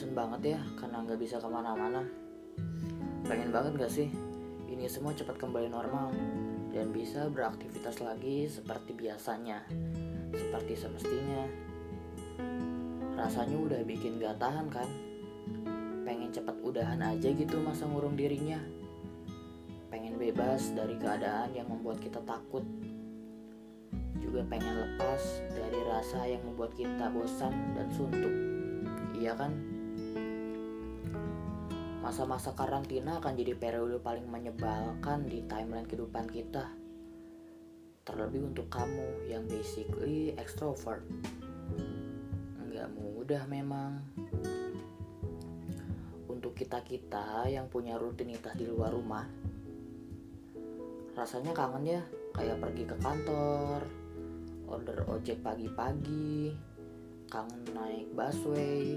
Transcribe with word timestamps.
bosen 0.00 0.16
banget 0.16 0.56
ya 0.56 0.60
karena 0.80 1.04
nggak 1.04 1.20
bisa 1.20 1.36
ke 1.36 1.44
mana-mana. 1.44 2.00
Pengen 3.28 3.52
banget 3.52 3.84
gak 3.84 3.92
sih 3.92 4.08
ini 4.72 4.88
semua 4.88 5.12
cepat 5.12 5.36
kembali 5.36 5.68
normal 5.68 6.08
dan 6.72 6.88
bisa 6.88 7.28
beraktivitas 7.28 8.00
lagi 8.00 8.48
seperti 8.48 8.96
biasanya, 8.96 9.60
seperti 10.32 10.72
semestinya. 10.72 11.44
Rasanya 13.12 13.60
udah 13.60 13.84
bikin 13.84 14.16
gak 14.24 14.40
tahan 14.40 14.72
kan? 14.72 14.88
Pengen 16.08 16.32
cepat 16.32 16.56
udahan 16.64 17.04
aja 17.04 17.28
gitu 17.36 17.60
masa 17.60 17.84
ngurung 17.84 18.16
dirinya. 18.16 18.56
Pengen 19.92 20.16
bebas 20.16 20.72
dari 20.72 20.96
keadaan 20.96 21.52
yang 21.52 21.68
membuat 21.68 22.00
kita 22.00 22.24
takut. 22.24 22.64
Juga 24.16 24.48
pengen 24.48 24.80
lepas 24.80 25.44
dari 25.52 25.80
rasa 25.84 26.24
yang 26.24 26.40
membuat 26.48 26.72
kita 26.72 27.12
bosan 27.12 27.52
dan 27.76 27.92
suntuk. 27.92 28.32
Iya 29.20 29.36
kan? 29.36 29.69
Masa-masa 32.00 32.56
karantina 32.56 33.20
akan 33.20 33.36
jadi 33.36 33.52
periode 33.52 34.00
paling 34.00 34.24
menyebalkan 34.24 35.28
di 35.28 35.44
timeline 35.44 35.84
kehidupan 35.84 36.32
kita. 36.32 36.72
Terlebih 38.08 38.48
untuk 38.48 38.72
kamu 38.72 39.28
yang 39.28 39.44
basically 39.44 40.32
extrovert. 40.40 41.04
Nggak 42.56 42.88
mudah 42.96 43.44
memang. 43.44 44.00
Untuk 46.24 46.56
kita-kita 46.56 47.44
yang 47.52 47.68
punya 47.68 48.00
rutinitas 48.00 48.56
di 48.56 48.64
luar 48.64 48.96
rumah, 48.96 49.28
rasanya 51.12 51.52
kangen 51.52 51.84
ya, 51.84 52.02
kayak 52.32 52.64
pergi 52.64 52.88
ke 52.88 52.96
kantor, 52.96 53.84
order 54.72 55.04
ojek 55.04 55.44
pagi-pagi, 55.44 56.56
kangen 57.28 57.60
naik 57.76 58.08
busway, 58.16 58.96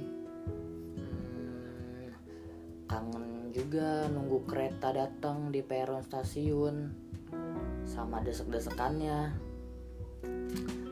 kangen 2.94 3.50
juga 3.50 4.06
nunggu 4.06 4.46
kereta 4.46 4.94
datang 4.94 5.50
di 5.50 5.66
peron 5.66 6.06
stasiun 6.06 6.94
sama 7.90 8.22
desek-desekannya. 8.22 9.34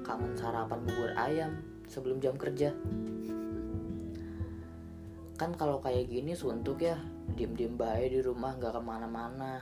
Kangen 0.01 0.33
sarapan 0.33 0.81
bubur 0.81 1.13
ayam 1.13 1.61
sebelum 1.85 2.17
jam 2.17 2.33
kerja. 2.41 2.73
Kan 5.37 5.53
kalau 5.53 5.77
kayak 5.77 6.09
gini 6.09 6.33
suntuk 6.33 6.81
ya 6.81 6.97
diem-diem 7.37 7.77
baik 7.77 8.17
di 8.17 8.19
rumah 8.25 8.57
nggak 8.57 8.73
ke 8.73 8.81
mana-mana. 8.81 9.61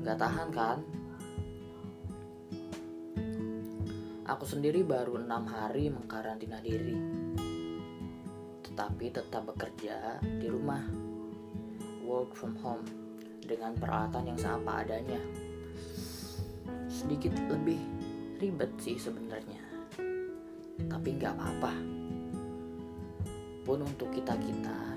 Nggak 0.00 0.16
tahan 0.16 0.48
kan? 0.48 0.78
Aku 4.24 4.48
sendiri 4.48 4.80
baru 4.80 5.20
enam 5.20 5.44
hari 5.44 5.92
mengkarantina 5.92 6.56
diri 6.64 7.20
tetapi 8.80 9.12
tetap 9.12 9.44
bekerja 9.44 10.16
di 10.40 10.48
rumah. 10.48 10.80
Work 12.00 12.32
from 12.32 12.56
home 12.64 12.88
dengan 13.44 13.76
peralatan 13.76 14.32
yang 14.32 14.40
seapa 14.40 14.80
adanya. 14.80 15.20
Sedikit 16.88 17.36
lebih 17.52 17.76
ribet 18.40 18.72
sih 18.80 18.96
sebenarnya 18.96 19.60
tapi 20.88 21.12
nggak 21.12 21.28
apa-apa. 21.28 21.76
Pun 23.68 23.84
untuk 23.84 24.08
kita-kita 24.16 24.96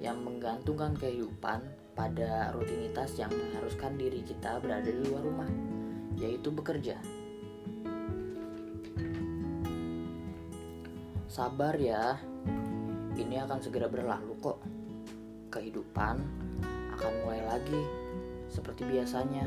yang 0.00 0.16
menggantungkan 0.24 0.96
kehidupan 0.96 1.68
pada 1.92 2.56
rutinitas 2.56 3.12
yang 3.20 3.28
mengharuskan 3.28 4.00
diri 4.00 4.24
kita 4.24 4.56
berada 4.56 4.88
di 4.88 5.04
luar 5.04 5.20
rumah, 5.20 5.52
yaitu 6.16 6.48
bekerja. 6.48 6.96
Sabar 11.28 11.76
ya, 11.76 12.16
ini 13.26 13.42
akan 13.42 13.58
segera 13.58 13.90
berlalu 13.90 14.38
kok. 14.38 14.62
Kehidupan 15.50 16.16
akan 16.94 17.12
mulai 17.26 17.42
lagi 17.42 17.82
seperti 18.46 18.86
biasanya. 18.86 19.42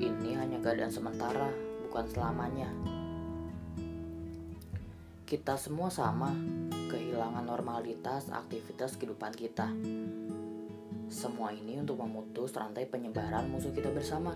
Ini 0.00 0.30
hanya 0.40 0.56
keadaan 0.64 0.88
sementara, 0.88 1.52
bukan 1.84 2.08
selamanya. 2.08 2.72
Kita 5.28 5.60
semua 5.60 5.92
sama, 5.92 6.32
kehilangan 6.88 7.44
normalitas 7.44 8.32
aktivitas 8.32 8.96
kehidupan 8.96 9.36
kita. 9.36 9.68
Semua 11.12 11.52
ini 11.52 11.76
untuk 11.76 12.00
memutus 12.00 12.56
rantai 12.56 12.88
penyebaran 12.88 13.52
musuh 13.52 13.76
kita 13.76 13.92
bersama. 13.92 14.32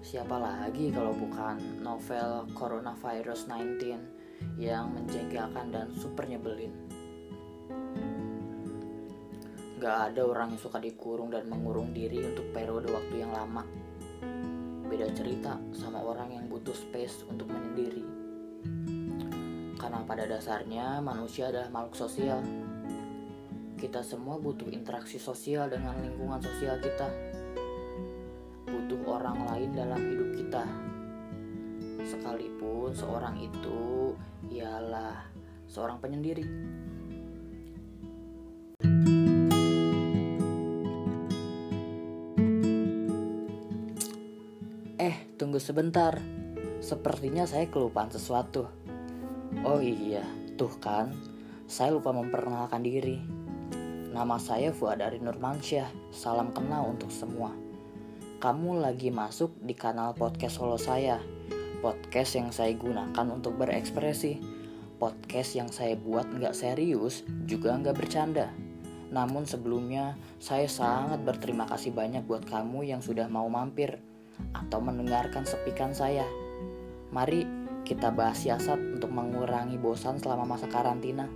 Siapa 0.00 0.36
lagi 0.40 0.88
kalau 0.88 1.12
bukan 1.12 1.84
novel 1.84 2.48
Coronavirus 2.56 3.52
19 3.52 4.23
yang 4.58 4.94
menjengkelkan 4.94 5.74
dan 5.74 5.90
super 5.98 6.24
nyebelin. 6.24 6.72
Gak 9.84 10.14
ada 10.14 10.24
orang 10.24 10.56
yang 10.56 10.62
suka 10.62 10.80
dikurung 10.80 11.28
dan 11.28 11.44
mengurung 11.44 11.92
diri 11.92 12.24
untuk 12.24 12.48
periode 12.56 12.88
waktu 12.88 13.20
yang 13.20 13.36
lama. 13.36 13.66
Beda 14.88 15.10
cerita 15.12 15.60
sama 15.76 16.00
orang 16.00 16.32
yang 16.32 16.44
butuh 16.48 16.72
space 16.72 17.26
untuk 17.28 17.50
menyendiri. 17.52 18.00
Karena 19.76 20.00
pada 20.08 20.24
dasarnya 20.24 21.04
manusia 21.04 21.52
adalah 21.52 21.68
makhluk 21.68 22.08
sosial. 22.08 22.40
Kita 23.76 24.00
semua 24.00 24.40
butuh 24.40 24.72
interaksi 24.72 25.20
sosial 25.20 25.68
dengan 25.68 26.00
lingkungan 26.00 26.40
sosial 26.40 26.80
kita. 26.80 27.10
Butuh 28.64 29.00
orang 29.04 29.44
lain 29.52 29.70
dalam 29.76 30.00
hidup 30.00 30.30
kita. 30.40 30.83
Sekalipun 32.04 32.92
seorang 32.92 33.40
itu 33.40 34.12
ialah 34.52 35.24
seorang 35.64 35.96
penyendiri. 36.04 36.44
Eh, 45.00 45.16
tunggu 45.40 45.56
sebentar. 45.56 46.20
Sepertinya 46.84 47.48
saya 47.48 47.72
kelupaan 47.72 48.12
sesuatu. 48.12 48.68
Oh 49.64 49.80
iya, 49.80 50.20
tuh 50.60 50.76
kan, 50.76 51.16
saya 51.64 51.96
lupa 51.96 52.12
memperkenalkan 52.12 52.84
diri. 52.84 53.16
Nama 54.12 54.36
saya 54.36 54.76
Fuadari 54.76 55.18
Nurmansyah, 55.24 56.12
salam 56.12 56.52
kenal 56.52 56.92
untuk 56.92 57.08
semua. 57.08 57.56
Kamu 58.44 58.84
lagi 58.84 59.08
masuk 59.08 59.56
di 59.64 59.72
kanal 59.72 60.12
podcast 60.12 60.60
solo 60.60 60.76
saya, 60.76 61.18
podcast 61.84 62.32
yang 62.40 62.48
saya 62.48 62.72
gunakan 62.72 63.26
untuk 63.28 63.60
berekspresi, 63.60 64.40
podcast 64.96 65.52
yang 65.52 65.68
saya 65.68 66.00
buat 66.00 66.24
nggak 66.32 66.56
serius, 66.56 67.28
juga 67.44 67.76
nggak 67.76 67.92
bercanda. 67.92 68.48
Namun 69.12 69.44
sebelumnya, 69.44 70.16
saya 70.40 70.64
sangat 70.64 71.20
berterima 71.20 71.68
kasih 71.68 71.92
banyak 71.92 72.24
buat 72.24 72.48
kamu 72.48 72.88
yang 72.88 73.04
sudah 73.04 73.28
mau 73.28 73.44
mampir 73.52 74.00
atau 74.56 74.80
mendengarkan 74.80 75.44
sepikan 75.44 75.92
saya. 75.92 76.24
Mari 77.12 77.44
kita 77.84 78.08
bahas 78.08 78.40
siasat 78.40 78.80
untuk 78.96 79.12
mengurangi 79.12 79.76
bosan 79.76 80.16
selama 80.16 80.56
masa 80.56 80.64
karantina. 80.72 81.28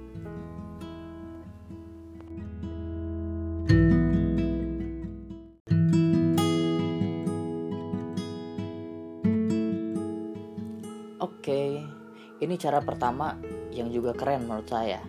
Ini 12.39 12.55
cara 12.55 12.79
pertama 12.79 13.35
yang 13.75 13.91
juga 13.91 14.15
keren 14.15 14.47
menurut 14.47 14.71
saya. 14.71 15.03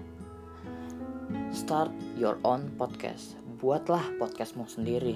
Start 1.53 1.93
your 2.17 2.41
own 2.41 2.73
podcast. 2.73 3.37
Buatlah 3.61 4.17
podcastmu 4.17 4.65
sendiri. 4.65 5.13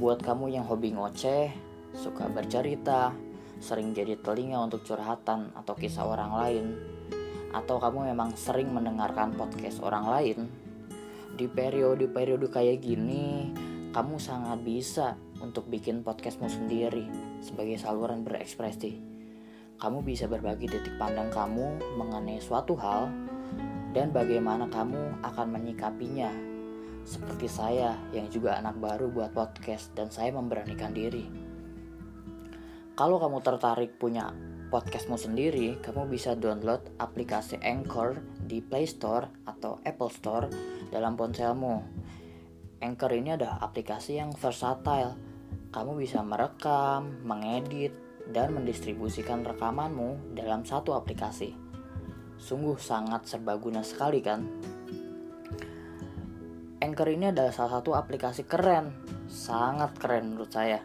Buat 0.00 0.24
kamu 0.24 0.56
yang 0.56 0.64
hobi 0.64 0.96
ngoceh, 0.96 1.52
suka 1.92 2.32
bercerita, 2.32 3.12
sering 3.60 3.92
jadi 3.92 4.16
telinga 4.24 4.56
untuk 4.64 4.88
curhatan 4.88 5.52
atau 5.52 5.76
kisah 5.76 6.08
orang 6.08 6.32
lain, 6.32 6.66
atau 7.52 7.76
kamu 7.76 8.08
memang 8.16 8.32
sering 8.32 8.72
mendengarkan 8.72 9.36
podcast 9.36 9.84
orang 9.84 10.08
lain, 10.08 10.48
di 11.36 11.44
periode-periode 11.44 12.48
kayak 12.48 12.80
gini, 12.80 13.52
kamu 13.92 14.16
sangat 14.16 14.64
bisa 14.64 15.20
untuk 15.44 15.68
bikin 15.68 16.00
podcastmu 16.00 16.48
sendiri 16.48 17.04
sebagai 17.44 17.76
saluran 17.76 18.24
berekspresi. 18.24 19.11
Kamu 19.82 19.98
bisa 20.06 20.30
berbagi 20.30 20.70
titik 20.70 20.94
pandang 20.94 21.26
kamu 21.34 21.98
mengenai 21.98 22.38
suatu 22.38 22.78
hal 22.78 23.10
dan 23.90 24.14
bagaimana 24.14 24.70
kamu 24.70 25.18
akan 25.26 25.58
menyikapinya. 25.58 26.30
Seperti 27.02 27.50
saya 27.50 27.98
yang 28.14 28.30
juga 28.30 28.62
anak 28.62 28.78
baru 28.78 29.10
buat 29.10 29.34
podcast 29.34 29.90
dan 29.98 30.06
saya 30.06 30.30
memberanikan 30.38 30.94
diri. 30.94 31.26
Kalau 32.94 33.18
kamu 33.18 33.42
tertarik 33.42 33.98
punya 33.98 34.30
podcastmu 34.70 35.18
sendiri, 35.18 35.82
kamu 35.82 36.06
bisa 36.06 36.38
download 36.38 36.86
aplikasi 37.02 37.58
Anchor 37.58 38.22
di 38.38 38.62
Play 38.62 38.86
Store 38.86 39.26
atau 39.50 39.82
Apple 39.82 40.14
Store 40.14 40.46
dalam 40.94 41.18
ponselmu. 41.18 41.82
Anchor 42.78 43.10
ini 43.18 43.34
adalah 43.34 43.58
aplikasi 43.58 44.22
yang 44.22 44.30
versatile. 44.30 45.18
Kamu 45.74 45.98
bisa 45.98 46.22
merekam, 46.22 47.26
mengedit, 47.26 48.01
dan 48.30 48.54
mendistribusikan 48.54 49.42
rekamanmu 49.42 50.36
dalam 50.38 50.62
satu 50.62 50.94
aplikasi. 50.94 51.56
Sungguh 52.38 52.78
sangat 52.78 53.26
serbaguna 53.26 53.82
sekali 53.82 54.22
kan? 54.22 54.46
Anchor 56.82 57.08
ini 57.14 57.30
adalah 57.30 57.54
salah 57.54 57.78
satu 57.78 57.94
aplikasi 57.94 58.42
keren, 58.46 58.90
sangat 59.30 59.94
keren 59.98 60.34
menurut 60.34 60.50
saya. 60.50 60.82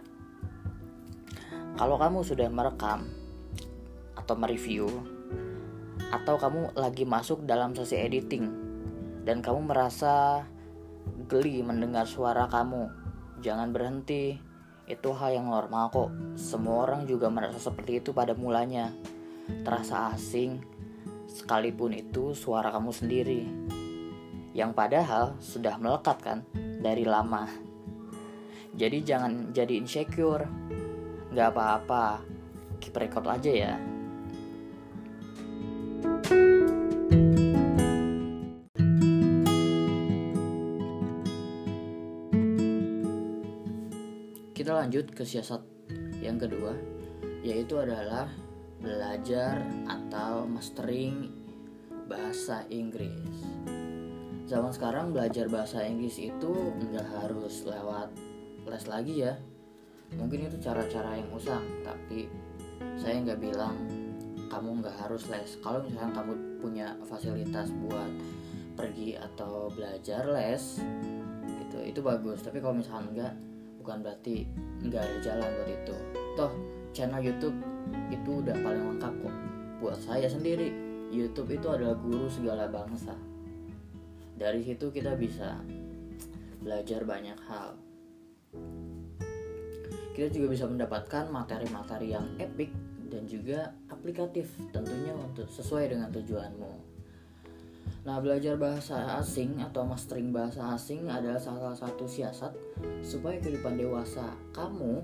Kalau 1.77 1.97
kamu 1.97 2.25
sudah 2.25 2.49
merekam 2.49 3.05
atau 4.17 4.33
mereview 4.37 4.89
atau 6.13 6.39
kamu 6.39 6.77
lagi 6.77 7.03
masuk 7.03 7.43
dalam 7.45 7.73
sesi 7.73 7.97
editing 7.97 8.45
dan 9.27 9.43
kamu 9.43 9.67
merasa 9.67 10.45
geli 11.27 11.59
mendengar 11.65 12.07
suara 12.07 12.47
kamu, 12.47 12.87
jangan 13.43 13.75
berhenti. 13.75 14.46
Itu 14.87 15.11
hal 15.11 15.35
yang 15.35 15.51
normal 15.51 15.91
kok. 15.91 16.09
Semua 16.39 16.87
orang 16.87 17.03
juga 17.03 17.27
merasa 17.27 17.59
seperti 17.59 17.99
itu 17.99 18.15
pada 18.15 18.31
mulanya. 18.31 18.95
Terasa 19.67 20.15
asing, 20.15 20.63
sekalipun 21.27 21.91
itu 21.91 22.31
suara 22.31 22.71
kamu 22.71 22.91
sendiri. 22.95 23.43
Yang 24.55 24.71
padahal 24.71 25.35
sudah 25.43 25.75
melekat 25.75 26.17
kan 26.23 26.39
dari 26.79 27.03
lama. 27.03 27.51
Jadi 28.79 28.97
jangan 29.03 29.51
jadi 29.51 29.75
insecure. 29.75 30.47
Gak 31.35 31.51
apa-apa, 31.51 32.23
keep 32.79 32.95
record 32.95 33.27
aja 33.27 33.51
ya. 33.51 33.96
Lanjut 44.87 45.11
ke 45.11 45.27
siasat 45.27 45.59
yang 46.23 46.39
kedua, 46.39 46.71
yaitu 47.43 47.75
adalah 47.75 48.31
belajar 48.79 49.59
atau 49.83 50.47
mastering 50.47 51.27
bahasa 52.07 52.63
Inggris. 52.71 53.11
Zaman 54.47 54.71
sekarang 54.71 55.11
belajar 55.11 55.51
bahasa 55.51 55.83
Inggris 55.83 56.15
itu 56.15 56.71
nggak 56.87 57.03
harus 57.03 57.67
lewat 57.67 58.15
les 58.63 58.85
lagi 58.87 59.27
ya. 59.27 59.35
Mungkin 60.15 60.47
itu 60.47 60.55
cara-cara 60.63 61.19
yang 61.19 61.35
usang, 61.35 61.67
tapi 61.83 62.31
saya 62.95 63.19
nggak 63.27 63.43
bilang 63.43 63.75
kamu 64.47 64.87
nggak 64.87 65.03
harus 65.03 65.27
les. 65.27 65.59
Kalau 65.59 65.83
misalnya 65.83 66.15
kamu 66.15 66.33
punya 66.63 66.87
fasilitas 67.03 67.75
buat 67.83 68.07
pergi 68.79 69.19
atau 69.19 69.67
belajar 69.67 70.23
les, 70.31 70.79
gitu 71.43 71.77
itu 71.83 71.99
bagus. 71.99 72.39
Tapi 72.39 72.63
kalau 72.63 72.79
misalnya 72.79 73.11
nggak, 73.11 73.33
bukan 73.87 74.03
berarti 74.03 74.43
nggak 74.83 74.99
ada 74.99 75.17
jalan 75.23 75.47
buat 75.47 75.69
itu. 75.71 75.95
Toh 76.35 76.51
channel 76.91 77.23
YouTube 77.23 77.55
itu 78.11 78.43
udah 78.43 78.51
paling 78.59 78.83
lengkap 78.83 79.13
kok. 79.23 79.35
Buat 79.79 79.95
saya 80.03 80.27
sendiri 80.27 80.75
YouTube 81.07 81.55
itu 81.55 81.71
adalah 81.71 81.95
guru 81.95 82.27
segala 82.27 82.67
bangsa. 82.67 83.15
Dari 84.35 84.59
situ 84.59 84.91
kita 84.91 85.15
bisa 85.15 85.63
belajar 86.59 87.07
banyak 87.07 87.39
hal. 87.47 87.79
Kita 90.11 90.35
juga 90.35 90.51
bisa 90.51 90.67
mendapatkan 90.67 91.31
materi-materi 91.31 92.11
yang 92.11 92.27
epic 92.43 92.75
dan 93.07 93.23
juga 93.23 93.71
aplikatif 93.87 94.51
tentunya 94.75 95.15
untuk 95.15 95.47
sesuai 95.47 95.95
dengan 95.95 96.11
tujuanmu 96.11 96.86
Nah, 98.07 98.23
belajar 98.23 98.55
bahasa 98.55 99.19
asing 99.19 99.59
atau 99.59 99.83
mastering 99.83 100.31
bahasa 100.31 100.63
asing 100.71 101.11
adalah 101.11 101.35
salah 101.35 101.75
satu 101.75 102.07
siasat 102.07 102.55
supaya 103.03 103.35
kehidupan 103.35 103.75
dewasa 103.75 104.31
kamu 104.55 105.03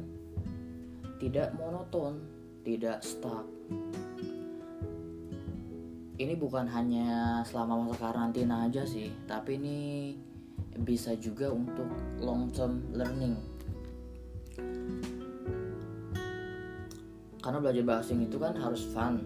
tidak 1.20 1.52
monoton 1.60 2.24
tidak 2.64 3.04
stuck. 3.04 3.44
Ini 6.16 6.40
bukan 6.40 6.64
hanya 6.72 7.44
selama 7.44 7.84
masa 7.92 8.08
karantina 8.08 8.72
aja 8.72 8.88
sih, 8.88 9.12
tapi 9.28 9.60
ini 9.60 9.80
bisa 10.80 11.12
juga 11.20 11.52
untuk 11.52 11.92
long 12.24 12.48
term 12.56 12.88
learning. 12.96 13.36
Karena 17.44 17.60
belajar 17.60 17.84
bahasa 17.84 18.16
asing 18.16 18.32
itu 18.32 18.40
kan 18.40 18.56
harus 18.56 18.88
fun 18.96 19.20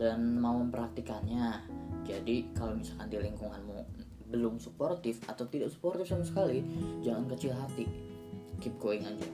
dan 0.00 0.40
mau 0.40 0.56
mempraktikannya. 0.56 1.73
Jadi 2.04 2.52
kalau 2.52 2.76
misalkan 2.76 3.08
di 3.08 3.16
lingkunganmu 3.16 3.78
belum 4.28 4.60
suportif 4.60 5.24
atau 5.28 5.48
tidak 5.48 5.72
suportif 5.72 6.08
sama 6.08 6.24
sekali, 6.24 6.60
jangan 7.00 7.24
kecil 7.32 7.52
hati, 7.56 7.88
keep 8.60 8.76
going 8.80 9.04
aja. 9.04 9.28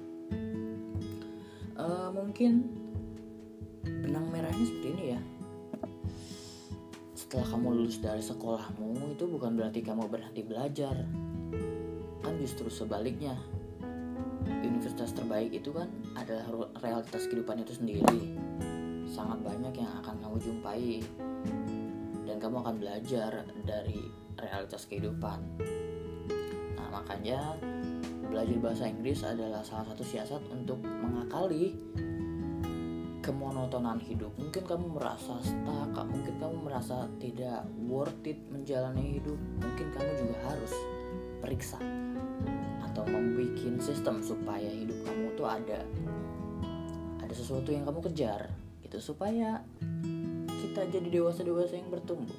Uh, 1.81 2.12
mungkin 2.12 2.69
benang 3.82 4.28
merahnya 4.28 4.64
seperti 4.67 4.88
ini 4.93 5.05
ya. 5.17 5.20
Setelah 7.17 7.46
kamu 7.56 7.67
lulus 7.78 7.99
dari 8.02 8.20
sekolahmu 8.20 9.16
itu 9.16 9.25
bukan 9.25 9.55
berarti 9.56 9.81
kamu 9.81 10.11
berhenti 10.11 10.43
belajar. 10.44 10.94
Kan 12.20 12.34
justru 12.38 12.69
sebaliknya. 12.69 13.38
Universitas 14.61 15.12
terbaik 15.14 15.52
itu 15.52 15.70
kan 15.73 15.88
adalah 16.16 16.69
realitas 16.82 17.28
kehidupan 17.31 17.62
itu 17.64 17.76
sendiri. 17.76 18.34
Sangat 19.08 19.40
banyak 19.46 19.75
yang 19.78 19.90
akan 20.02 20.16
kamu 20.20 20.37
jumpai 20.43 21.00
kamu 22.40 22.64
akan 22.64 22.75
belajar 22.81 23.44
dari 23.62 24.00
realitas 24.40 24.88
kehidupan. 24.88 25.38
Nah 26.81 26.88
makanya 26.88 27.54
belajar 28.26 28.56
bahasa 28.58 28.84
Inggris 28.88 29.20
adalah 29.22 29.60
salah 29.60 29.87
satu 29.92 30.02
siasat 30.02 30.40
untuk 30.48 30.81
mengakali 30.81 31.76
kemonotonan 33.20 34.00
hidup. 34.00 34.32
Mungkin 34.40 34.64
kamu 34.64 34.96
merasa 34.96 35.38
stuck 35.44 35.94
mungkin 36.08 36.34
kamu 36.40 36.56
merasa 36.64 37.06
tidak 37.20 37.69
worth 37.84 38.25
it 38.25 38.40
menjalani 38.48 39.20
hidup. 39.20 39.38
Mungkin 39.60 39.87
kamu 39.92 40.10
juga 40.25 40.37
harus 40.48 40.72
periksa 41.44 41.78
atau 42.90 43.06
membuat 43.06 43.54
sistem 43.81 44.19
supaya 44.25 44.66
hidup 44.66 44.96
kamu 45.06 45.37
tuh 45.38 45.46
ada 45.46 45.87
ada 47.22 47.34
sesuatu 47.37 47.70
yang 47.70 47.87
kamu 47.87 48.02
kejar 48.10 48.50
gitu. 48.82 48.98
Supaya 48.98 49.62
kita 50.70 50.87
jadi 50.87 51.19
dewasa-dewasa 51.19 51.82
yang 51.82 51.90
bertumbuh. 51.90 52.31